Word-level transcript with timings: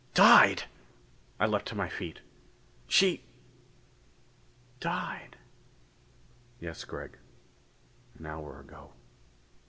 "Died!..." 0.15 0.63
I 1.39 1.45
leaped 1.45 1.67
to 1.67 1.75
my 1.75 1.87
feet. 1.87 2.21
"She... 2.87 3.23
died...." 4.79 5.37
"Yes, 6.59 6.85
Gregg. 6.85 7.19
An 8.17 8.25
hour 8.25 8.59
ago. 8.61 8.93